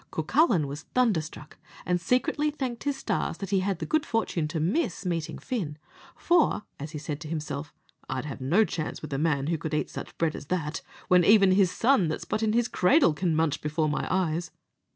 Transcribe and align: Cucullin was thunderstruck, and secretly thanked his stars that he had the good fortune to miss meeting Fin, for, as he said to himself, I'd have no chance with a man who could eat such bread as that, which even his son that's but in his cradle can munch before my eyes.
Cucullin 0.09 0.65
was 0.65 0.81
thunderstruck, 0.95 1.57
and 1.85 2.01
secretly 2.01 2.49
thanked 2.49 2.85
his 2.85 2.97
stars 2.97 3.37
that 3.37 3.51
he 3.51 3.59
had 3.59 3.77
the 3.77 3.85
good 3.85 4.03
fortune 4.03 4.47
to 4.47 4.59
miss 4.59 5.05
meeting 5.05 5.37
Fin, 5.37 5.77
for, 6.15 6.63
as 6.79 6.89
he 6.93 6.97
said 6.97 7.21
to 7.21 7.27
himself, 7.27 7.71
I'd 8.09 8.25
have 8.25 8.41
no 8.41 8.65
chance 8.65 9.03
with 9.03 9.13
a 9.13 9.19
man 9.19 9.45
who 9.45 9.59
could 9.59 9.75
eat 9.75 9.91
such 9.91 10.17
bread 10.17 10.35
as 10.35 10.47
that, 10.47 10.81
which 11.07 11.23
even 11.25 11.51
his 11.51 11.69
son 11.69 12.07
that's 12.07 12.25
but 12.25 12.41
in 12.41 12.53
his 12.53 12.67
cradle 12.67 13.13
can 13.13 13.35
munch 13.35 13.61
before 13.61 13.89
my 13.89 14.07
eyes. 14.09 14.49